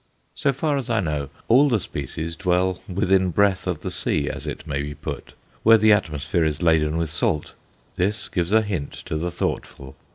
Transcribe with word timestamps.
So 0.33 0.51
far 0.51 0.77
as 0.79 0.89
I 0.89 0.99
know, 0.99 1.29
all 1.47 1.69
the 1.69 1.79
species 1.79 2.35
dwell 2.35 2.81
within 2.91 3.29
breath 3.29 3.67
of 3.67 3.81
the 3.81 3.91
sea, 3.91 4.27
as 4.31 4.47
it 4.47 4.65
may 4.65 4.81
be 4.81 4.95
put, 4.95 5.33
where 5.61 5.77
the 5.77 5.93
atmosphere 5.93 6.43
is 6.43 6.59
laden 6.63 6.97
with 6.97 7.11
salt; 7.11 7.53
this 7.97 8.27
gives 8.27 8.51
a 8.51 8.63
hint 8.63 8.93
to 9.05 9.15
the 9.19 9.29
thoughtful. 9.29 9.95